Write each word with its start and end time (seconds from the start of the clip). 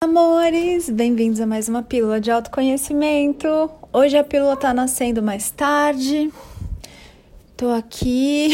Amores, 0.00 0.88
bem-vindos 0.88 1.40
a 1.40 1.46
mais 1.46 1.68
uma 1.68 1.82
pílula 1.82 2.20
de 2.20 2.30
autoconhecimento. 2.30 3.48
Hoje 3.92 4.16
a 4.16 4.22
pílula 4.22 4.56
tá 4.56 4.72
nascendo 4.72 5.20
mais 5.20 5.50
tarde. 5.50 6.32
Tô 7.56 7.70
aqui 7.70 8.50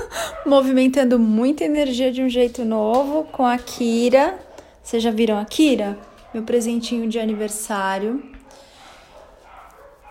movimentando 0.46 1.18
muita 1.18 1.64
energia 1.64 2.10
de 2.10 2.22
um 2.22 2.30
jeito 2.30 2.64
novo 2.64 3.24
com 3.24 3.44
a 3.44 3.58
Kira. 3.58 4.38
Vocês 4.82 5.02
já 5.02 5.10
viram 5.10 5.38
a 5.38 5.44
Kira? 5.44 5.98
Meu 6.32 6.42
presentinho 6.42 7.06
de 7.10 7.18
aniversário. 7.18 8.22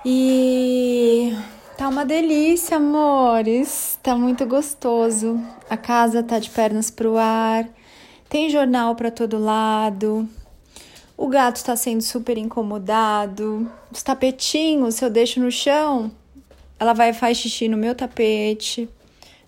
E 0.05 1.33
tá 1.79 1.89
uma 1.89 2.05
delícia, 2.05 2.77
amores. 2.77 3.97
Tá 4.03 4.15
muito 4.15 4.45
gostoso. 4.45 5.41
A 5.67 5.77
casa 5.77 6.21
tá 6.21 6.37
de 6.37 6.51
pernas 6.51 6.91
pro 6.91 7.17
ar. 7.17 7.67
Tem 8.29 8.51
jornal 8.51 8.95
para 8.95 9.09
todo 9.09 9.39
lado. 9.39 10.29
O 11.17 11.27
gato 11.27 11.55
está 11.55 11.75
sendo 11.77 12.01
super 12.01 12.37
incomodado. 12.37 13.71
Os 13.89 14.03
tapetinhos, 14.03 14.95
se 14.95 15.05
eu 15.05 15.09
deixo 15.09 15.39
no 15.39 15.49
chão, 15.49 16.11
ela 16.77 16.91
vai 16.91 17.13
faz 17.13 17.37
xixi 17.37 17.69
no 17.69 17.77
meu 17.77 17.95
tapete, 17.95 18.89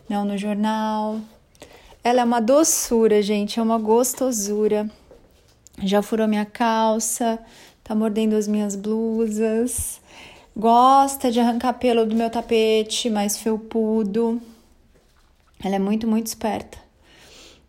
não 0.10 0.24
no 0.24 0.38
jornal. 0.38 1.20
Ela 2.02 2.22
é 2.22 2.24
uma 2.24 2.40
doçura, 2.40 3.22
gente, 3.22 3.60
é 3.60 3.62
uma 3.62 3.77
gostosura. 3.77 4.90
Já 5.84 6.02
furou 6.02 6.26
minha 6.26 6.46
calça, 6.46 7.38
tá 7.84 7.94
mordendo 7.94 8.38
as 8.38 8.48
minhas 8.48 8.76
blusas. 8.76 9.99
Gosta 10.55 11.30
de 11.30 11.41
arrancar 11.41 11.74
pelo 11.74 12.05
do 12.05 12.16
meu 12.16 12.30
tapete 12.30 13.10
mais 13.10 13.38
felpudo. 13.38 14.41
Ela 15.62 15.76
é 15.76 15.80
muito, 15.80 16.08
muito 16.08 16.27
esperta. 16.27 16.77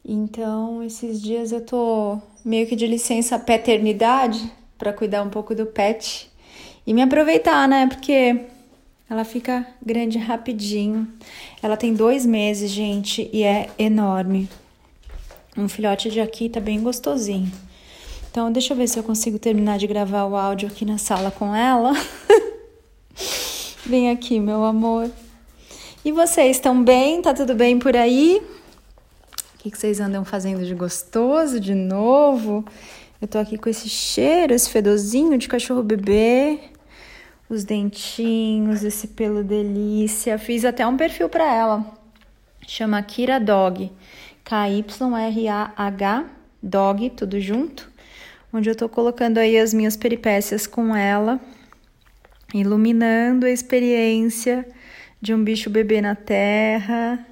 Então, 0.05 0.83
esses 0.85 1.21
dias 1.21 1.51
eu 1.51 1.61
tô 1.61 2.19
meio 2.49 2.67
que 2.67 2.75
de 2.75 2.87
licença 2.87 3.39
paternidade 3.39 4.51
para 4.79 4.91
cuidar 4.91 5.23
um 5.23 5.29
pouco 5.29 5.55
do 5.55 5.67
pet 5.67 6.31
e 6.87 6.95
me 6.95 7.03
aproveitar, 7.03 7.69
né? 7.69 7.87
Porque 7.87 8.41
ela 9.11 9.23
fica 9.23 9.67
grande 9.85 10.17
rapidinho. 10.17 11.07
Ela 11.63 11.77
tem 11.77 11.93
dois 11.93 12.25
meses, 12.25 12.71
gente, 12.71 13.29
e 13.35 13.43
é 13.43 13.69
enorme. 13.79 14.49
Um 15.59 15.69
filhote 15.69 16.11
de 16.11 16.23
aqui 16.23 16.49
tá 16.49 16.59
bem 16.59 16.81
gostosinho. 16.81 17.53
Então, 18.31 18.51
deixa 18.51 18.73
eu 18.73 18.79
ver 18.79 18.89
se 18.89 18.99
eu 18.99 19.03
consigo 19.03 19.39
terminar 19.39 19.77
de 19.77 19.87
gravar 19.87 20.25
o 20.25 20.35
áudio 20.35 20.69
aqui 20.69 20.87
na 20.87 20.97
sala 20.97 21.31
com 21.31 21.55
ela. 21.55 21.93
Vem 23.85 24.11
aqui, 24.11 24.41
meu 24.41 24.65
amor. 24.65 25.11
E 26.03 26.13
vocês 26.13 26.57
estão 26.57 26.83
bem? 26.83 27.21
Tá 27.21 27.35
tudo 27.35 27.55
bem 27.55 27.79
por 27.79 27.95
aí? 27.95 28.41
Que, 29.71 29.79
vocês 29.79 30.01
andam 30.01 30.25
fazendo 30.25 30.65
de 30.65 30.75
gostoso 30.75 31.61
de 31.61 31.75
novo? 31.75 32.65
Eu 33.21 33.29
tô 33.29 33.39
aqui 33.39 33.59
com 33.59 33.69
esse 33.69 33.89
cheiro, 33.89 34.55
esse 34.55 34.71
fedozinho 34.71 35.37
de 35.37 35.49
cachorro 35.49 35.83
bebê, 35.83 36.59
os 37.49 37.65
dentinhos, 37.65 38.85
esse 38.85 39.09
pelo 39.09 39.43
delícia. 39.43 40.39
Fiz 40.39 40.65
até 40.65 40.87
um 40.87 40.97
perfil 40.97 41.29
para 41.29 41.53
ela. 41.53 41.85
Chama 42.67 43.03
Kira 43.03 43.39
Dog. 43.39 43.91
K-Y-R-A-H 44.45 46.25
Dog, 46.63 47.11
tudo 47.11 47.41
junto. 47.41 47.91
Onde 48.53 48.71
eu 48.71 48.75
tô 48.75 48.89
colocando 48.89 49.39
aí 49.39 49.59
as 49.59 49.75
minhas 49.75 49.97
peripécias 49.97 50.67
com 50.67 50.97
ela, 50.97 51.39
iluminando 52.55 53.47
a 53.47 53.51
experiência 53.51 54.67
de 55.21 55.35
um 55.35 55.45
bicho 55.45 55.69
bebê 55.69 56.01
na 56.01 56.15
terra 56.15 57.27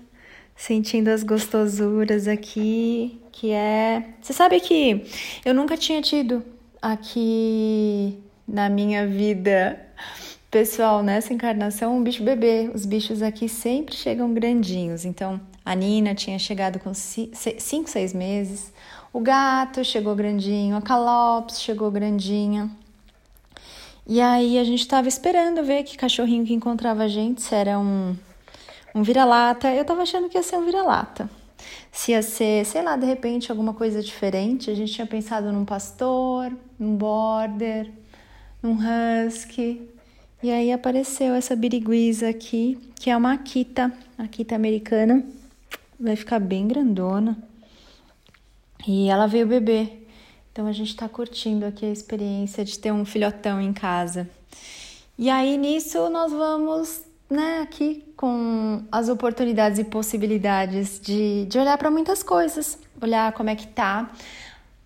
sentindo 0.57 1.09
as 1.09 1.23
gostosuras 1.23 2.27
aqui, 2.27 3.21
que 3.31 3.53
é. 3.53 4.15
Você 4.21 4.33
sabe 4.33 4.59
que 4.61 5.05
eu 5.45 5.55
nunca 5.55 5.77
tinha 5.77 6.01
tido 6.01 6.43
aqui 6.81 8.19
na 8.49 8.69
minha 8.69 9.07
vida 9.07 9.81
pessoal, 10.51 11.03
nessa 11.03 11.35
encarnação, 11.35 11.99
um 11.99 12.03
bicho 12.03 12.23
bebê. 12.23 12.71
Os 12.75 12.87
bichos 12.87 13.21
aqui 13.21 13.49
sempre 13.49 13.95
chegam 13.95 14.33
grandinhos. 14.33 15.05
Então, 15.05 15.41
a 15.65 15.75
Nina 15.75 16.15
tinha 16.15 16.39
chegado 16.39 16.79
com 16.79 16.95
5, 16.95 17.37
6 17.89 18.15
meses. 18.15 18.73
O 19.13 19.21
gato 19.21 19.85
chegou 19.85 20.15
grandinho, 20.15 20.77
a 20.77 20.83
Calops 20.83 21.61
chegou 21.61 21.91
grandinha. 21.91 22.71
E 24.07 24.21
aí 24.21 24.59
a 24.59 24.65
gente 24.65 24.81
estava 24.81 25.09
esperando 25.09 25.65
ver 25.65 25.83
que 25.83 25.97
cachorrinho 25.97 26.45
que 26.47 26.55
encontrava 26.55 27.03
a 27.03 27.09
gente, 27.09 27.43
se 27.43 27.55
era 27.55 27.79
um 27.79 28.17
um 28.97 29.03
vira-lata. 29.03 29.73
Eu 29.75 29.85
tava 29.85 30.03
achando 30.03 30.27
que 30.31 30.39
ia 30.39 30.43
ser 30.43 30.57
um 30.57 30.65
vira-lata. 30.65 31.29
Se 31.93 32.13
ia 32.13 32.23
ser, 32.23 32.65
sei 32.65 32.83
lá, 32.83 32.97
de 32.97 33.05
repente 33.05 33.51
alguma 33.51 33.75
coisa 33.75 34.03
diferente. 34.03 34.71
A 34.71 34.75
gente 34.75 34.95
tinha 34.95 35.07
pensado 35.07 35.53
num 35.53 35.67
pastor, 35.67 36.51
num 36.79 36.97
border, 36.97 37.93
num 38.63 38.79
husky. 38.79 39.87
E 40.43 40.51
aí 40.51 40.73
apareceu 40.73 41.35
essa 41.35 41.55
biriguiza 41.55 42.31
aqui, 42.31 42.79
que 42.95 43.11
é 43.11 43.17
uma 43.17 43.35
Akita, 43.35 43.93
Akita 44.17 44.55
americana. 44.55 45.23
Vai 46.01 46.17
ficar 46.17 46.39
bem 46.39 46.67
grandona. 46.67 47.37
E 48.89 49.11
ela 49.11 49.27
veio 49.27 49.47
beber. 49.47 50.09
Então 50.53 50.67
a 50.67 50.73
gente 50.73 50.97
tá 50.97 51.07
curtindo 51.07 51.67
aqui 51.67 51.85
a 51.85 51.93
experiência 51.93 52.65
de 52.65 52.79
ter 52.79 52.93
um 52.93 53.05
filhotão 53.05 53.61
em 53.61 53.75
casa. 53.75 54.27
E 55.19 55.29
aí 55.29 55.59
nisso 55.59 56.09
nós 56.09 56.33
vamos 56.33 57.03
né, 57.29 57.61
aqui 57.63 58.05
com 58.17 58.83
as 58.91 59.09
oportunidades 59.09 59.79
e 59.79 59.85
possibilidades 59.85 61.01
de, 61.01 61.45
de 61.47 61.59
olhar 61.59 61.77
para 61.77 61.91
muitas 61.91 62.23
coisas, 62.23 62.79
olhar 63.01 63.33
como 63.33 63.51
é 63.51 63.57
que 63.57 63.67
tá, 63.67 64.11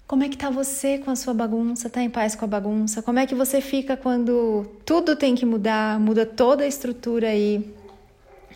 como 0.07 0.25
é 0.25 0.29
que 0.29 0.37
tá 0.37 0.51
você 0.51 0.99
com 0.99 1.11
a 1.11 1.17
sua 1.17 1.33
bagunça, 1.33 1.89
tá 1.89 2.03
em 2.03 2.11
paz 2.11 2.35
com 2.35 2.45
a 2.45 2.49
bagunça, 2.49 3.03
como 3.03 3.19
é 3.19 3.27
que 3.27 3.35
você 3.35 3.61
fica 3.61 3.97
quando 3.97 4.67
tudo 4.85 5.15
tem 5.15 5.35
que 5.35 5.47
mudar, 5.47 6.01
muda 6.01 6.27
toda 6.27 6.65
a 6.65 6.67
estrutura 6.67 7.29
aí. 7.29 7.73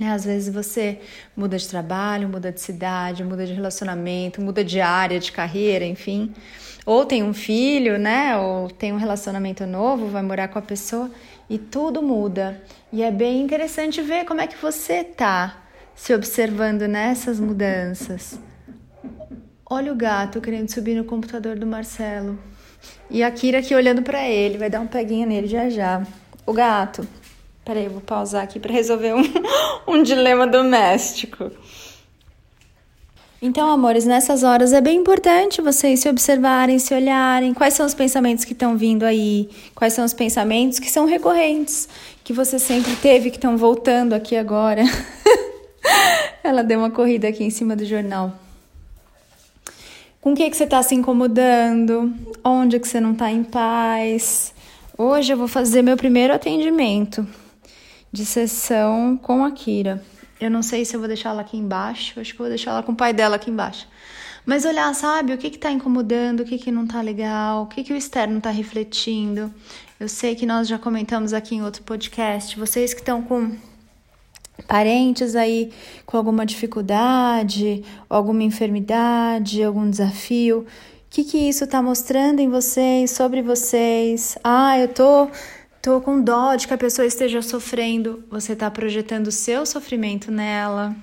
Né? 0.00 0.10
Às 0.10 0.24
vezes 0.24 0.52
você 0.52 0.98
muda 1.36 1.56
de 1.56 1.68
trabalho, 1.68 2.28
muda 2.28 2.50
de 2.50 2.60
cidade, 2.60 3.22
muda 3.22 3.46
de 3.46 3.52
relacionamento, 3.52 4.40
muda 4.40 4.64
de 4.64 4.80
área, 4.80 5.20
de 5.20 5.30
carreira, 5.30 5.84
enfim. 5.84 6.34
Ou 6.84 7.06
tem 7.06 7.22
um 7.22 7.32
filho, 7.32 7.98
né? 7.98 8.36
Ou 8.36 8.68
tem 8.68 8.92
um 8.92 8.96
relacionamento 8.96 9.64
novo, 9.64 10.08
vai 10.08 10.22
morar 10.22 10.48
com 10.48 10.58
a 10.58 10.62
pessoa 10.62 11.08
e 11.48 11.58
tudo 11.58 12.02
muda. 12.02 12.62
E 12.92 13.02
é 13.02 13.10
bem 13.10 13.42
interessante 13.42 14.00
ver 14.02 14.24
como 14.24 14.40
é 14.40 14.46
que 14.46 14.56
você 14.56 15.04
tá 15.04 15.64
se 15.94 16.14
observando 16.14 16.88
nessas 16.88 17.38
mudanças. 17.38 18.38
Olha 19.64 19.92
o 19.92 19.96
gato 19.96 20.40
querendo 20.40 20.70
subir 20.70 20.94
no 20.94 21.04
computador 21.04 21.58
do 21.58 21.66
Marcelo. 21.66 22.38
E 23.10 23.22
a 23.22 23.30
Kira 23.30 23.58
aqui 23.58 23.74
olhando 23.74 24.02
para 24.02 24.28
ele, 24.28 24.58
vai 24.58 24.68
dar 24.68 24.80
um 24.80 24.86
peguinha 24.86 25.26
nele 25.26 25.46
já 25.46 25.68
já. 25.68 26.06
O 26.46 26.52
gato. 26.52 27.06
Peraí, 27.64 27.86
eu 27.86 27.92
vou 27.92 28.00
pausar 28.00 28.44
aqui 28.44 28.60
para 28.60 28.72
resolver 28.72 29.14
um, 29.14 29.22
um 29.88 30.02
dilema 30.02 30.46
doméstico. 30.46 31.50
Então, 33.42 33.68
amores, 33.70 34.06
nessas 34.06 34.42
horas 34.42 34.72
é 34.72 34.80
bem 34.80 34.98
importante 34.98 35.60
vocês 35.60 36.00
se 36.00 36.08
observarem, 36.08 36.78
se 36.78 36.94
olharem, 36.94 37.52
quais 37.52 37.74
são 37.74 37.84
os 37.84 37.92
pensamentos 37.92 38.44
que 38.44 38.52
estão 38.52 38.76
vindo 38.76 39.04
aí, 39.04 39.50
quais 39.74 39.92
são 39.92 40.04
os 40.04 40.14
pensamentos 40.14 40.78
que 40.78 40.90
são 40.90 41.04
recorrentes, 41.04 41.88
que 42.22 42.32
você 42.32 42.58
sempre 42.58 42.96
teve, 42.96 43.30
que 43.30 43.36
estão 43.36 43.56
voltando 43.56 44.14
aqui 44.14 44.36
agora. 44.36 44.82
Ela 46.42 46.62
deu 46.62 46.78
uma 46.78 46.90
corrida 46.90 47.28
aqui 47.28 47.44
em 47.44 47.50
cima 47.50 47.76
do 47.76 47.84
jornal. 47.84 48.32
Com 50.20 50.32
o 50.32 50.34
que, 50.34 50.48
que 50.48 50.56
você 50.56 50.64
está 50.64 50.82
se 50.82 50.94
incomodando? 50.94 52.14
Onde 52.42 52.80
que 52.80 52.88
você 52.88 52.98
não 52.98 53.12
está 53.12 53.30
em 53.30 53.44
paz? 53.44 54.54
Hoje 54.96 55.32
eu 55.32 55.36
vou 55.36 55.48
fazer 55.48 55.82
meu 55.82 55.98
primeiro 55.98 56.32
atendimento 56.32 57.26
de 58.10 58.24
sessão 58.24 59.18
com 59.20 59.44
a 59.44 59.50
Kira. 59.50 60.02
Eu 60.44 60.50
não 60.50 60.62
sei 60.62 60.84
se 60.84 60.94
eu 60.94 61.00
vou 61.00 61.08
deixar 61.08 61.30
ela 61.30 61.40
aqui 61.40 61.56
embaixo, 61.56 62.20
acho 62.20 62.32
que 62.32 62.38
vou 62.38 62.48
deixar 62.48 62.72
ela 62.72 62.82
com 62.82 62.92
o 62.92 62.94
pai 62.94 63.14
dela 63.14 63.36
aqui 63.36 63.50
embaixo. 63.50 63.88
Mas 64.44 64.66
olhar, 64.66 64.94
sabe, 64.94 65.32
o 65.32 65.38
que 65.38 65.48
que 65.48 65.56
tá 65.56 65.70
incomodando, 65.70 66.40
o 66.40 66.44
que 66.44 66.58
que 66.58 66.70
não 66.70 66.86
tá 66.86 67.00
legal, 67.00 67.62
o 67.62 67.66
que 67.66 67.82
que 67.82 67.94
o 67.94 67.96
externo 67.96 68.42
tá 68.42 68.50
refletindo. 68.50 69.50
Eu 69.98 70.06
sei 70.06 70.34
que 70.34 70.44
nós 70.44 70.68
já 70.68 70.78
comentamos 70.78 71.32
aqui 71.32 71.54
em 71.54 71.62
outro 71.62 71.82
podcast, 71.82 72.58
vocês 72.58 72.92
que 72.92 73.00
estão 73.00 73.22
com 73.22 73.56
parentes 74.68 75.34
aí 75.34 75.72
com 76.04 76.18
alguma 76.18 76.44
dificuldade, 76.44 77.82
alguma 78.06 78.42
enfermidade, 78.42 79.64
algum 79.64 79.88
desafio, 79.88 80.58
o 80.58 80.66
que 81.08 81.24
que 81.24 81.38
isso 81.38 81.66
tá 81.66 81.80
mostrando 81.80 82.40
em 82.40 82.50
vocês, 82.50 83.12
sobre 83.12 83.40
vocês? 83.40 84.36
Ah, 84.44 84.78
eu 84.78 84.88
tô 84.88 85.30
Tô 85.84 86.00
com 86.00 86.18
dó 86.18 86.56
de 86.56 86.66
que 86.66 86.72
a 86.72 86.78
pessoa 86.78 87.04
esteja 87.04 87.42
sofrendo. 87.42 88.24
Você 88.30 88.56
tá 88.56 88.70
projetando 88.70 89.26
o 89.26 89.30
seu 89.30 89.66
sofrimento 89.66 90.32
nela. 90.32 90.96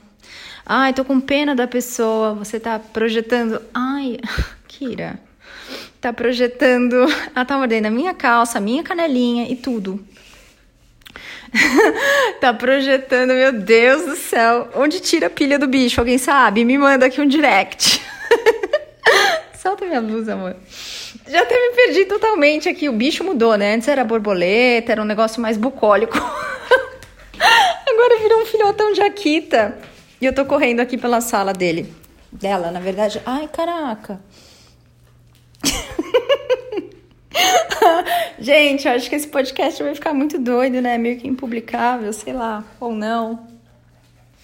Ai, 0.66 0.92
tô 0.92 1.06
com 1.06 1.22
pena 1.22 1.54
da 1.54 1.68
pessoa. 1.68 2.34
Você 2.34 2.60
tá 2.60 2.80
projetando. 2.80 3.62
Ai, 3.76 4.18
Kira. 4.68 5.20
Tá 6.02 6.12
projetando. 6.12 6.96
Ela 7.36 7.46
tá 7.46 7.60
mordendo 7.60 7.86
a 7.86 7.92
minha 7.92 8.16
calça, 8.16 8.58
a 8.58 8.62
minha 8.62 8.82
canelinha 8.82 9.52
e 9.52 9.56
tudo. 9.56 10.04
tá 12.42 12.52
projetando, 12.52 13.34
meu 13.34 13.54
Deus 13.54 14.04
do 14.04 14.16
céu. 14.16 14.68
Onde 14.74 15.00
tira 15.00 15.28
a 15.28 15.30
pilha 15.30 15.60
do 15.60 15.68
bicho? 15.68 16.02
Alguém 16.02 16.18
sabe? 16.18 16.66
Me 16.66 16.80
manda 16.80 17.06
aqui 17.06 17.22
um 17.22 17.28
direct. 17.28 18.02
Solta 19.62 19.86
minha 19.86 20.02
blusa, 20.02 20.34
amor. 20.34 20.56
Já 21.28 21.44
até 21.44 21.54
me 21.54 21.76
perdi 21.76 22.06
totalmente 22.06 22.68
aqui. 22.68 22.90
O 22.90 22.94
bicho 22.94 23.24
mudou, 23.24 23.56
né? 23.56 23.76
Antes 23.76 23.88
era 23.88 24.04
borboleta, 24.04 24.92
era 24.92 25.00
um 25.00 25.06
negócio 25.06 25.40
mais 25.40 25.56
bucólico. 25.56 26.18
Agora 27.88 28.20
virou 28.24 28.42
um 28.42 28.46
filhotão 28.48 28.92
Akita. 29.06 29.78
E 30.20 30.26
eu 30.26 30.34
tô 30.34 30.46
correndo 30.46 30.80
aqui 30.80 30.98
pela 30.98 31.22
sala 31.22 31.54
dele. 31.54 31.94
Dela, 32.32 32.72
na 32.72 32.80
verdade. 32.80 33.22
Ai, 33.24 33.48
caraca. 33.50 34.20
Gente, 38.40 38.88
eu 38.88 38.96
acho 38.96 39.08
que 39.08 39.16
esse 39.16 39.28
podcast 39.28 39.84
vai 39.84 39.94
ficar 39.94 40.16
muito 40.16 40.40
doido, 40.40 40.82
né? 40.82 40.98
Meio 40.98 41.20
que 41.20 41.28
impublicável, 41.28 42.12
sei 42.14 42.34
lá, 42.34 42.64
ou 42.80 42.96
não. 42.96 43.48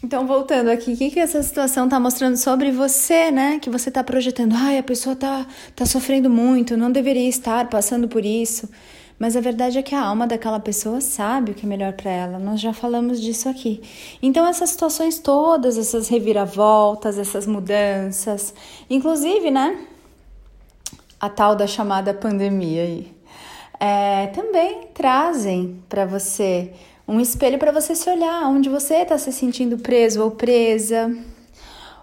Então, 0.04 0.28
voltando 0.28 0.70
aqui, 0.70 0.94
o 0.94 0.98
que, 0.98 1.10
que 1.10 1.20
essa 1.20 1.42
situação 1.42 1.90
tá 1.90 2.00
mostrando 2.00 2.38
sobre 2.38 2.72
você, 2.72 3.32
né? 3.32 3.60
Que 3.60 3.70
você 3.70 3.90
tá 3.90 4.04
projetando, 4.04 4.54
ai, 4.56 4.78
a 4.78 4.84
pessoa 4.84 5.16
tá, 5.16 5.46
tá 5.76 5.86
sofrendo 5.86 6.30
muito, 6.30 6.78
não 6.78 6.92
deveria 6.92 7.28
estar 7.28 7.68
passando 7.68 8.08
por 8.08 8.24
isso. 8.24 8.70
Mas 9.18 9.36
a 9.36 9.42
verdade 9.42 9.80
é 9.80 9.82
que 9.82 9.96
a 9.96 10.02
alma 10.02 10.28
daquela 10.28 10.60
pessoa 10.60 11.02
sabe 11.02 11.52
o 11.52 11.56
que 11.56 11.66
é 11.66 11.70
melhor 11.70 11.94
para 11.94 12.12
ela. 12.12 12.38
Nós 12.38 12.62
já 12.62 12.72
falamos 12.72 13.20
disso 13.20 13.50
aqui. 13.50 13.82
Então, 14.22 14.46
essas 14.46 14.70
situações 14.70 15.18
todas, 15.18 15.78
essas 15.78 16.08
reviravoltas, 16.08 17.18
essas 17.18 17.48
mudanças, 17.48 18.54
inclusive, 18.88 19.50
né? 19.50 19.80
A 21.20 21.30
tal 21.30 21.56
da 21.56 21.66
chamada 21.66 22.14
pandemia 22.14 22.84
aí 22.84 23.18
é, 23.80 24.28
também 24.28 24.88
trazem 24.94 25.82
para 25.88 26.06
você 26.06 26.74
um 27.08 27.20
espelho 27.20 27.58
para 27.58 27.72
você 27.72 27.96
se 27.96 28.10
olhar, 28.10 28.48
onde 28.50 28.70
você 28.70 28.96
está 28.96 29.18
se 29.18 29.32
sentindo 29.32 29.78
preso 29.78 30.22
ou 30.24 30.32
presa, 30.32 31.16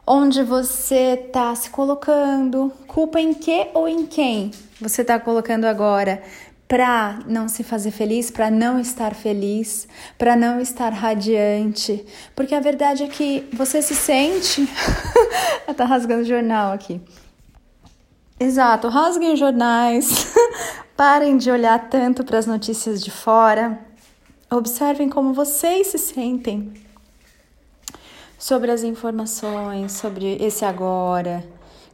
onde 0.07 0.43
você 0.43 1.21
está 1.27 1.55
se 1.55 1.71
colocando, 1.71 2.73
culpa 2.87 3.21
em 3.21 3.35
que 3.35 3.69
ou 3.75 3.89
em 3.89 4.07
quem 4.07 4.51
você 4.81 5.03
está 5.03 5.19
colocando 5.19 5.65
agora 5.65 6.23
para 6.67 7.19
não 7.27 7.47
se 7.47 7.63
fazer 7.63 7.91
feliz, 7.91 8.31
para 8.31 8.51
não 8.51 8.81
estar 8.81 9.15
feliz, 9.15 9.87
para 10.17 10.35
não 10.35 10.59
estar 10.59 10.91
radiante, 10.93 12.05
porque 12.35 12.55
a 12.55 12.61
verdade 12.61 13.03
é 13.03 13.09
que 13.09 13.47
você 13.53 13.83
se 13.83 13.95
sente. 13.95 14.67
tá 15.77 15.85
rasgando 15.85 16.25
jornal 16.25 16.73
aqui. 16.73 17.01
Exato, 18.41 18.89
rasguem 18.89 19.37
jornais, 19.37 20.33
Parem 20.97 21.37
de 21.37 21.51
olhar 21.51 21.89
tanto 21.89 22.23
para 22.23 22.39
as 22.39 22.47
notícias 22.47 23.03
de 23.03 23.11
fora. 23.11 23.81
Observem 24.51 25.09
como 25.09 25.33
vocês 25.33 25.89
se 25.89 25.99
sentem 25.99 26.75
sobre 28.39 28.71
as 28.71 28.83
informações, 28.83 29.93
sobre 29.93 30.37
esse 30.37 30.65
agora. 30.65 31.45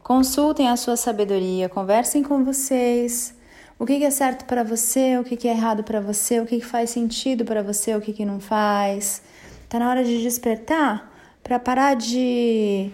Consultem 0.03 0.67
a 0.67 0.75
sua 0.75 0.97
sabedoria, 0.97 1.69
conversem 1.69 2.21
com 2.21 2.43
vocês. 2.43 3.33
O 3.79 3.85
que 3.85 4.03
é 4.03 4.11
certo 4.11 4.45
para 4.45 4.63
você, 4.63 5.17
o 5.17 5.23
que 5.23 5.47
é 5.47 5.51
errado 5.51 5.83
para 5.83 6.01
você, 6.01 6.39
o 6.39 6.45
que 6.45 6.59
faz 6.61 6.89
sentido 6.89 7.45
para 7.45 7.63
você, 7.63 7.95
o 7.95 8.01
que 8.01 8.25
não 8.25 8.39
faz. 8.39 9.21
Tá 9.69 9.79
na 9.79 9.89
hora 9.89 10.03
de 10.03 10.21
despertar 10.21 11.09
para 11.41 11.57
parar 11.57 11.95
de 11.95 12.91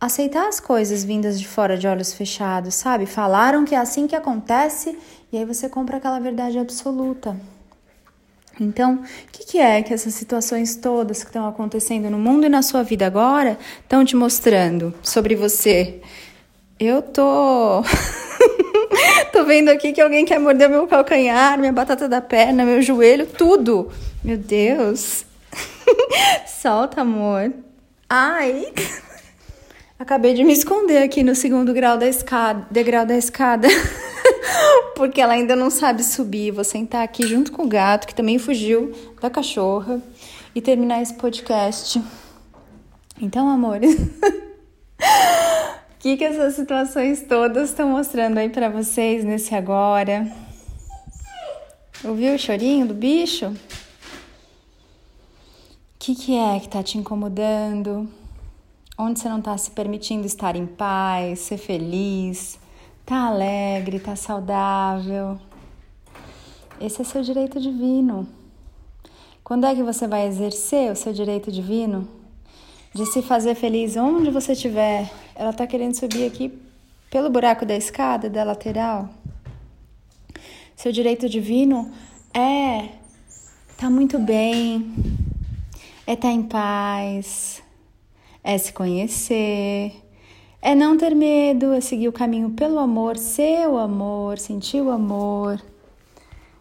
aceitar 0.00 0.48
as 0.48 0.58
coisas 0.58 1.04
vindas 1.04 1.38
de 1.38 1.46
fora 1.46 1.76
de 1.76 1.86
olhos 1.86 2.12
fechados, 2.12 2.74
sabe? 2.74 3.06
Falaram 3.06 3.64
que 3.64 3.74
é 3.74 3.78
assim 3.78 4.06
que 4.06 4.16
acontece 4.16 4.98
e 5.30 5.38
aí 5.38 5.44
você 5.44 5.68
compra 5.68 5.98
aquela 5.98 6.18
verdade 6.18 6.58
absoluta. 6.58 7.36
Então, 8.60 8.96
o 8.96 9.32
que, 9.32 9.44
que, 9.44 9.58
é 9.58 9.82
que 9.82 9.92
essas 9.92 10.14
situações 10.14 10.76
todas 10.76 11.22
que 11.22 11.30
estão 11.30 11.48
acontecendo 11.48 12.08
no 12.08 12.18
mundo 12.18 12.46
e 12.46 12.48
na 12.48 12.62
sua 12.62 12.82
vida 12.82 13.06
agora 13.06 13.58
estão 13.82 14.04
te 14.04 14.14
mostrando 14.14 14.94
sobre 15.02 15.34
você? 15.34 16.00
Eu 16.78 17.02
tô. 17.02 17.82
tô 19.32 19.44
vendo 19.44 19.68
aqui 19.70 19.92
que 19.92 20.00
alguém 20.00 20.24
quer 20.24 20.38
morder 20.38 20.68
meu 20.68 20.86
calcanhar, 20.86 21.58
minha 21.58 21.72
batata 21.72 22.08
da 22.08 22.20
perna, 22.20 22.64
meu 22.64 22.80
joelho, 22.82 23.26
tudo. 23.26 23.90
Meu 24.22 24.36
Deus. 24.36 25.24
Solta, 26.46 27.00
amor. 27.00 27.52
Ai. 28.08 28.72
Acabei 29.98 30.34
de 30.34 30.44
me 30.44 30.52
esconder 30.52 31.02
aqui 31.02 31.22
no 31.22 31.34
segundo 31.34 31.72
grau 31.72 31.96
da 31.96 32.06
escada, 32.06 32.66
degrau 32.70 33.06
da 33.06 33.16
escada. 33.16 33.68
Porque 34.94 35.20
ela 35.20 35.34
ainda 35.34 35.54
não 35.54 35.70
sabe 35.70 36.02
subir. 36.02 36.50
Vou 36.50 36.64
sentar 36.64 37.02
aqui 37.02 37.26
junto 37.26 37.52
com 37.52 37.64
o 37.64 37.68
gato, 37.68 38.06
que 38.06 38.14
também 38.14 38.38
fugiu 38.38 38.92
da 39.20 39.28
cachorra, 39.28 40.00
e 40.54 40.60
terminar 40.60 41.02
esse 41.02 41.14
podcast. 41.14 42.02
Então, 43.20 43.48
amores, 43.48 43.94
o 44.98 45.98
que, 45.98 46.16
que 46.16 46.24
essas 46.24 46.54
situações 46.54 47.22
todas 47.22 47.70
estão 47.70 47.90
mostrando 47.90 48.38
aí 48.38 48.48
para 48.48 48.68
vocês 48.68 49.24
nesse 49.24 49.54
agora? 49.54 50.30
Ouviu 52.04 52.34
o 52.34 52.38
chorinho 52.38 52.86
do 52.86 52.94
bicho? 52.94 53.46
O 53.46 53.56
que, 55.98 56.14
que 56.14 56.36
é 56.36 56.60
que 56.60 56.68
tá 56.68 56.82
te 56.82 56.98
incomodando? 56.98 58.08
Onde 58.98 59.18
você 59.18 59.28
não 59.28 59.40
tá 59.40 59.56
se 59.56 59.70
permitindo 59.70 60.26
estar 60.26 60.54
em 60.54 60.66
paz, 60.66 61.40
ser 61.40 61.56
feliz? 61.56 62.58
Tá 63.06 63.26
alegre, 63.26 64.00
tá 64.00 64.16
saudável. 64.16 65.38
Esse 66.80 67.02
é 67.02 67.04
seu 67.04 67.22
direito 67.22 67.60
divino. 67.60 68.26
Quando 69.42 69.66
é 69.66 69.74
que 69.74 69.82
você 69.82 70.06
vai 70.06 70.26
exercer 70.26 70.90
o 70.90 70.96
seu 70.96 71.12
direito 71.12 71.52
divino? 71.52 72.08
De 72.94 73.04
se 73.04 73.20
fazer 73.20 73.54
feliz 73.56 73.94
onde 73.96 74.30
você 74.30 74.52
estiver. 74.52 75.10
Ela 75.34 75.52
tá 75.52 75.66
querendo 75.66 75.94
subir 75.94 76.24
aqui 76.26 76.58
pelo 77.10 77.28
buraco 77.28 77.66
da 77.66 77.76
escada, 77.76 78.30
da 78.30 78.42
lateral. 78.42 79.10
Seu 80.74 80.90
direito 80.90 81.28
divino 81.28 81.92
é 82.32 82.88
tá 83.76 83.90
muito 83.90 84.18
bem, 84.18 84.94
é 86.06 86.14
estar 86.14 86.28
tá 86.28 86.34
em 86.34 86.42
paz, 86.42 87.62
é 88.42 88.56
se 88.56 88.72
conhecer, 88.72 90.03
é 90.64 90.74
não 90.74 90.96
ter 90.96 91.14
medo, 91.14 91.74
é 91.74 91.80
seguir 91.82 92.08
o 92.08 92.12
caminho 92.12 92.48
pelo 92.48 92.78
amor, 92.78 93.18
ser 93.18 93.68
o 93.68 93.76
amor, 93.76 94.38
sentir 94.38 94.80
o 94.80 94.90
amor, 94.90 95.60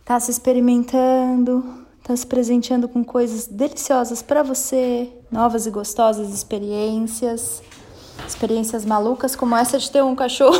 tá 0.03 0.19
se 0.19 0.29
experimentando, 0.29 1.63
tá 2.03 2.13
se 2.13 2.27
presenteando 2.27 2.89
com 2.89 3.01
coisas 3.01 3.47
deliciosas 3.47 4.21
para 4.21 4.43
você, 4.43 5.09
novas 5.31 5.65
e 5.65 5.71
gostosas 5.71 6.33
experiências, 6.33 7.63
experiências 8.27 8.83
malucas 8.83 9.37
como 9.37 9.55
essa 9.55 9.79
de 9.79 9.89
ter 9.89 10.03
um 10.03 10.15
cachorro 10.15 10.59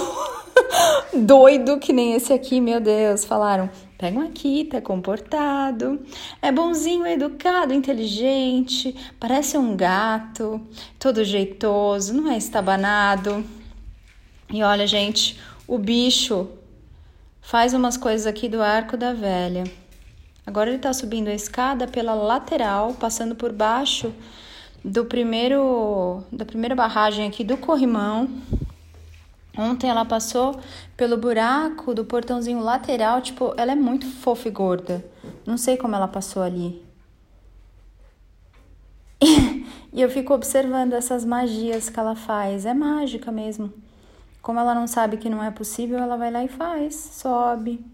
doido 1.14 1.80
que 1.80 1.92
nem 1.92 2.14
esse 2.14 2.32
aqui, 2.32 2.62
meu 2.62 2.80
Deus, 2.80 3.26
falaram. 3.26 3.70
Pega 4.04 4.20
um 4.20 4.28
aqui, 4.28 4.66
tá 4.66 4.82
comportado, 4.82 6.06
é 6.42 6.52
bonzinho, 6.52 7.06
é 7.06 7.14
educado, 7.14 7.74
inteligente, 7.74 8.94
parece 9.18 9.58
um 9.58 9.78
gato, 9.78 10.60
todo 11.00 11.24
jeitoso, 11.24 12.14
não 12.14 12.30
é 12.30 12.38
estabanado. 12.38 13.46
E 14.52 14.62
olha, 14.62 14.86
gente, 14.86 15.40
o 15.66 15.78
bicho 15.78 16.50
faz 17.40 17.74
umas 17.74 17.96
coisas 17.96 18.28
aqui 18.28 18.50
do 18.50 18.62
arco 18.62 18.98
da 18.98 19.14
velha. 19.14 19.64
Agora 20.46 20.70
ele 20.70 20.80
tá 20.80 20.92
subindo 20.92 21.30
a 21.30 21.34
escada 21.34 21.88
pela 21.88 22.14
lateral, 22.14 22.94
passando 22.96 23.36
por 23.36 23.54
baixo 23.54 24.14
do 24.84 25.06
primeiro 25.06 26.22
da 26.30 26.44
primeira 26.44 26.76
barragem 26.76 27.26
aqui 27.26 27.42
do 27.42 27.56
corrimão 27.56 28.28
Ontem 29.58 29.90
ela 29.90 30.04
passou 30.04 30.60
pelo 30.98 31.16
buraco 31.16 31.94
do 31.94 32.04
portãozinho 32.04 32.60
lateral, 32.60 33.22
tipo, 33.22 33.54
ela 33.56 33.72
é 33.72 33.76
muito 33.76 34.06
fofa 34.08 34.48
e 34.48 34.52
gorda. 34.52 35.06
Não 35.46 35.58
sei 35.58 35.78
como 35.78 35.96
ela 35.96 36.08
passou 36.08 36.42
ali. 36.42 36.84
E 39.96 40.02
eu 40.02 40.10
fico 40.10 40.34
observando 40.34 40.94
essas 40.94 41.24
magias 41.24 41.88
que 41.88 42.00
ela 42.00 42.16
faz. 42.16 42.66
É 42.66 42.74
mágica 42.74 43.32
mesmo. 43.32 43.72
Como 44.42 44.60
ela 44.60 44.74
não 44.74 44.88
sabe 44.88 45.18
que 45.18 45.30
não 45.30 45.44
é 45.44 45.52
possível, 45.52 46.00
ela 46.00 46.18
vai 46.18 46.32
lá 46.32 46.44
e 46.44 46.48
faz. 46.48 46.96
Sobe, 46.96 47.86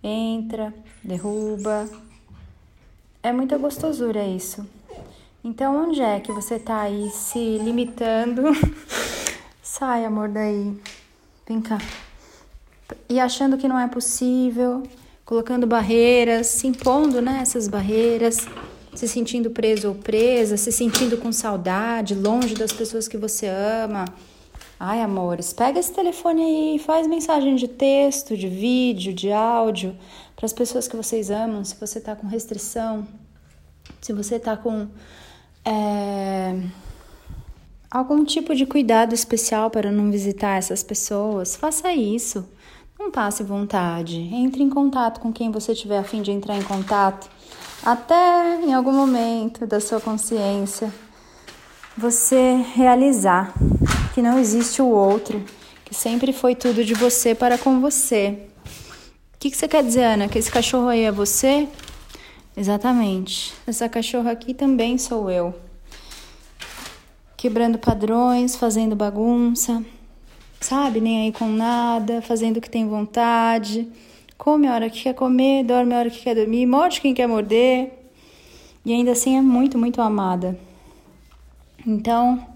entra, 0.00 0.72
derruba. 1.02 1.88
É 3.20 3.32
muita 3.32 3.58
gostosura 3.58 4.24
isso. 4.24 4.64
Então, 5.42 5.88
onde 5.88 6.00
é 6.00 6.20
que 6.20 6.30
você 6.30 6.56
tá 6.56 6.82
aí 6.82 7.10
se 7.10 7.58
limitando? 7.58 8.42
Sai, 9.60 10.04
amor, 10.04 10.28
daí. 10.28 10.80
Vem 11.50 11.60
cá. 11.60 11.78
E 13.08 13.18
achando 13.18 13.58
que 13.58 13.66
não 13.66 13.76
é 13.76 13.88
possível, 13.88 14.84
colocando 15.24 15.66
barreiras, 15.66 16.46
se 16.46 16.68
impondo 16.68 17.20
nessas 17.20 17.66
né, 17.66 17.72
barreiras, 17.72 18.46
se 18.94 19.08
sentindo 19.08 19.50
preso 19.50 19.88
ou 19.88 19.96
presa, 19.96 20.56
se 20.56 20.70
sentindo 20.70 21.16
com 21.16 21.32
saudade, 21.32 22.14
longe 22.14 22.54
das 22.54 22.70
pessoas 22.70 23.08
que 23.08 23.16
você 23.16 23.48
ama. 23.48 24.04
Ai, 24.78 25.02
amores, 25.02 25.52
pega 25.52 25.80
esse 25.80 25.92
telefone 25.92 26.40
aí, 26.40 26.78
faz 26.78 27.08
mensagem 27.08 27.56
de 27.56 27.66
texto, 27.66 28.36
de 28.36 28.46
vídeo, 28.46 29.12
de 29.12 29.32
áudio 29.32 29.98
para 30.36 30.46
as 30.46 30.52
pessoas 30.52 30.86
que 30.86 30.96
vocês 30.96 31.32
amam. 31.32 31.64
Se 31.64 31.74
você 31.74 32.00
tá 32.00 32.14
com 32.14 32.28
restrição, 32.28 33.08
se 34.00 34.12
você 34.12 34.38
tá 34.38 34.56
com 34.56 34.86
é, 35.64 36.60
algum 37.90 38.24
tipo 38.24 38.54
de 38.54 38.64
cuidado 38.64 39.14
especial 39.14 39.68
para 39.68 39.90
não 39.90 40.10
visitar 40.10 40.56
essas 40.56 40.82
pessoas, 40.82 41.56
faça 41.56 41.92
isso. 41.92 42.48
não 42.98 43.10
passe 43.10 43.42
vontade. 43.42 44.16
Entre 44.32 44.62
em 44.62 44.68
contato 44.68 45.20
com 45.20 45.32
quem 45.32 45.50
você 45.50 45.74
tiver 45.74 45.98
a 45.98 46.04
fim 46.04 46.22
de 46.22 46.30
entrar 46.30 46.56
em 46.56 46.62
contato. 46.62 47.28
Até 47.82 48.60
em 48.62 48.74
algum 48.74 48.92
momento 48.92 49.66
da 49.66 49.80
sua 49.80 50.00
consciência 50.00 50.92
você 51.96 52.54
realizar 52.74 53.52
que 54.14 54.22
não 54.22 54.38
existe 54.38 54.80
o 54.80 54.88
outro, 54.88 55.42
que 55.84 55.94
sempre 55.94 56.32
foi 56.32 56.54
tudo 56.54 56.84
de 56.84 56.94
você 56.94 57.34
para 57.34 57.58
com 57.58 57.80
você. 57.80 58.48
O 59.34 59.38
que, 59.38 59.50
que 59.50 59.56
você 59.56 59.66
quer 59.66 59.82
dizer, 59.82 60.04
Ana? 60.04 60.28
Que 60.28 60.38
esse 60.38 60.50
cachorro 60.50 60.88
aí 60.88 61.02
é 61.04 61.10
você? 61.10 61.66
Exatamente. 62.56 63.54
Essa 63.66 63.88
cachorra 63.88 64.30
aqui 64.30 64.52
também 64.52 64.98
sou 64.98 65.30
eu. 65.30 65.54
Quebrando 67.40 67.78
padrões, 67.78 68.54
fazendo 68.54 68.94
bagunça, 68.94 69.82
sabe? 70.60 71.00
Nem 71.00 71.22
aí 71.22 71.32
com 71.32 71.48
nada, 71.48 72.20
fazendo 72.20 72.58
o 72.58 72.60
que 72.60 72.68
tem 72.68 72.86
vontade. 72.86 73.88
Come 74.36 74.68
a 74.68 74.74
hora 74.74 74.90
que 74.90 75.04
quer 75.04 75.14
comer, 75.14 75.64
dorme 75.64 75.94
a 75.94 76.00
hora 76.00 76.10
que 76.10 76.20
quer 76.20 76.34
dormir, 76.34 76.66
morde 76.66 77.00
quem 77.00 77.14
quer 77.14 77.26
morder. 77.26 77.94
E 78.84 78.92
ainda 78.92 79.12
assim 79.12 79.38
é 79.38 79.40
muito, 79.40 79.78
muito 79.78 80.02
amada. 80.02 80.60
Então, 81.86 82.46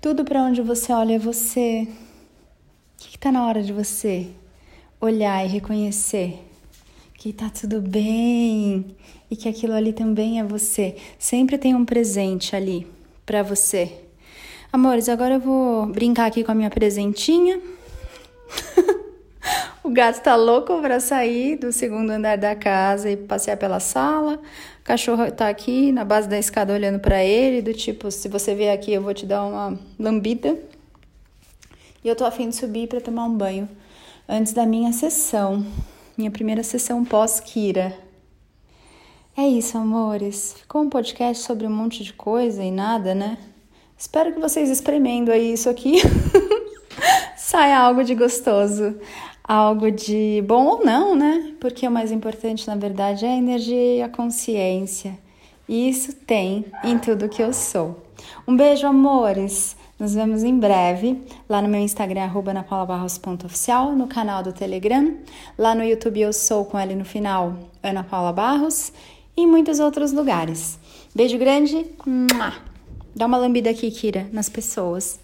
tudo 0.00 0.24
para 0.24 0.44
onde 0.44 0.62
você 0.62 0.92
olha 0.92 1.14
é 1.14 1.18
você. 1.18 1.88
O 3.00 3.02
que 3.02 3.16
está 3.16 3.32
na 3.32 3.44
hora 3.44 3.60
de 3.60 3.72
você 3.72 4.28
olhar 5.00 5.44
e 5.44 5.48
reconhecer 5.48 6.38
que 7.14 7.30
está 7.30 7.50
tudo 7.50 7.80
bem 7.80 8.94
e 9.28 9.34
que 9.34 9.48
aquilo 9.48 9.72
ali 9.72 9.92
também 9.92 10.38
é 10.38 10.44
você. 10.44 10.94
Sempre 11.18 11.58
tem 11.58 11.74
um 11.74 11.84
presente 11.84 12.54
ali 12.54 12.86
para 13.26 13.42
você. 13.42 14.11
Amores, 14.72 15.06
agora 15.10 15.34
eu 15.34 15.40
vou 15.40 15.84
brincar 15.84 16.24
aqui 16.24 16.42
com 16.42 16.50
a 16.50 16.54
minha 16.54 16.70
presentinha. 16.70 17.60
o 19.84 19.90
gato 19.90 20.22
tá 20.22 20.34
louco 20.34 20.80
para 20.80 20.98
sair 20.98 21.56
do 21.58 21.70
segundo 21.70 22.08
andar 22.08 22.38
da 22.38 22.56
casa 22.56 23.10
e 23.10 23.16
passear 23.18 23.58
pela 23.58 23.78
sala. 23.80 24.40
O 24.80 24.82
cachorro 24.82 25.30
tá 25.30 25.50
aqui 25.50 25.92
na 25.92 26.06
base 26.06 26.26
da 26.26 26.38
escada 26.38 26.72
olhando 26.72 26.98
para 27.00 27.22
ele, 27.22 27.60
do 27.60 27.74
tipo, 27.74 28.10
se 28.10 28.30
você 28.30 28.54
vier 28.54 28.72
aqui 28.72 28.94
eu 28.94 29.02
vou 29.02 29.12
te 29.12 29.26
dar 29.26 29.44
uma 29.44 29.78
lambida. 29.98 30.58
E 32.02 32.08
eu 32.08 32.16
tô 32.16 32.24
afim 32.24 32.48
de 32.48 32.56
subir 32.56 32.88
para 32.88 32.98
tomar 32.98 33.26
um 33.26 33.36
banho 33.36 33.68
antes 34.26 34.54
da 34.54 34.64
minha 34.64 34.90
sessão, 34.94 35.66
minha 36.16 36.30
primeira 36.30 36.62
sessão 36.62 37.04
pós-Kira. 37.04 37.94
É 39.36 39.46
isso, 39.46 39.76
amores. 39.76 40.54
Ficou 40.54 40.80
um 40.80 40.88
podcast 40.88 41.44
sobre 41.44 41.66
um 41.66 41.70
monte 41.70 42.02
de 42.02 42.14
coisa 42.14 42.64
e 42.64 42.70
nada, 42.70 43.14
né? 43.14 43.36
Espero 44.02 44.32
que 44.32 44.40
vocês 44.40 44.68
espremendo 44.68 45.30
aí 45.30 45.52
isso 45.52 45.70
aqui 45.70 46.02
saia 47.38 47.78
algo 47.78 48.02
de 48.02 48.16
gostoso, 48.16 48.96
algo 49.44 49.92
de 49.92 50.42
bom 50.44 50.66
ou 50.66 50.84
não, 50.84 51.14
né? 51.14 51.52
Porque 51.60 51.86
o 51.86 51.90
mais 51.90 52.10
importante, 52.10 52.66
na 52.66 52.74
verdade, 52.74 53.24
é 53.24 53.28
a 53.28 53.36
energia 53.36 53.98
e 53.98 54.02
a 54.02 54.08
consciência. 54.08 55.16
E 55.68 55.88
isso 55.88 56.14
tem 56.14 56.64
em 56.82 56.98
tudo 56.98 57.28
que 57.28 57.40
eu 57.40 57.52
sou. 57.52 58.02
Um 58.46 58.56
beijo, 58.56 58.88
amores. 58.88 59.76
Nos 60.00 60.16
vemos 60.16 60.42
em 60.42 60.58
breve 60.58 61.22
lá 61.48 61.62
no 61.62 61.68
meu 61.68 61.80
Instagram, 61.80 62.28
anapaulabarros.oficial, 62.48 63.92
no 63.92 64.08
canal 64.08 64.42
do 64.42 64.52
Telegram, 64.52 65.16
lá 65.56 65.76
no 65.76 65.84
YouTube 65.84 66.20
eu 66.20 66.32
sou 66.32 66.64
com 66.64 66.76
L 66.76 66.92
no 66.96 67.04
final, 67.04 67.56
Ana 67.80 68.02
Paula 68.02 68.32
Barros, 68.32 68.92
e 69.36 69.42
em 69.42 69.46
muitos 69.46 69.78
outros 69.78 70.10
lugares. 70.10 70.76
Beijo 71.14 71.38
grande. 71.38 71.86
Dá 73.14 73.26
uma 73.26 73.36
lambida 73.36 73.70
aqui, 73.70 73.90
Kira, 73.90 74.28
nas 74.32 74.48
pessoas. 74.48 75.20